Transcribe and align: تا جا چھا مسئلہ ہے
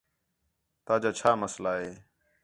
تا 0.85 0.93
جا 1.01 1.11
چھا 1.17 1.31
مسئلہ 1.41 1.71
ہے 1.81 1.91